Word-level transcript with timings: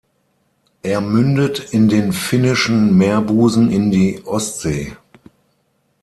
Er 0.81 0.99
mündet 0.99 1.73
in 1.75 1.87
den 1.87 2.11
Finnischen 2.11 2.97
Meerbusen 2.97 3.69
in 3.69 3.91
die 3.91 4.25
Ostsee. 4.25 4.95